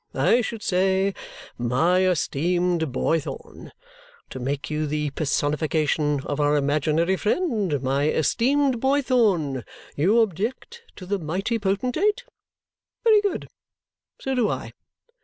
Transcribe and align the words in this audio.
I 0.15 0.41
should 0.41 0.63
say, 0.63 1.13
'My 1.59 2.07
esteemed 2.07 2.91
Boythorn' 2.91 3.69
to 4.31 4.39
make 4.39 4.71
you 4.71 4.87
the 4.87 5.11
personification 5.11 6.21
of 6.21 6.39
our 6.39 6.55
imaginary 6.55 7.15
friend 7.15 7.79
'my 7.83 8.07
esteemed 8.09 8.81
Boythorn, 8.81 9.63
you 9.95 10.21
object 10.21 10.81
to 10.95 11.05
the 11.05 11.19
mighty 11.19 11.59
potentate? 11.59 12.23
Very 13.03 13.21
good. 13.21 13.47
So 14.19 14.33
do 14.33 14.49
I. 14.49 14.73